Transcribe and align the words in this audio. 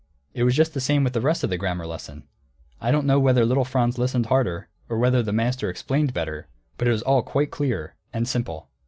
It 0.33 0.45
was 0.45 0.55
just 0.55 0.73
the 0.73 0.79
same 0.81 1.03
with 1.03 1.13
the 1.13 1.21
rest 1.21 1.43
of 1.43 1.51
the 1.51 1.59
grammar 1.59 1.85
lesson. 1.85 2.23
I 2.81 2.89
don't 2.89 3.05
know 3.05 3.19
whether 3.19 3.45
little 3.45 3.63
Franz 3.63 3.99
listened 3.99 4.25
harder, 4.25 4.67
or 4.89 4.97
whether 4.97 5.21
the 5.21 5.31
master 5.31 5.69
explained 5.69 6.11
better; 6.11 6.47
but 6.79 6.87
it 6.87 6.91
was 6.91 7.03
all 7.03 7.21
quite 7.21 7.51
clear, 7.51 7.93
and 8.11 8.27
simple. 8.27 8.69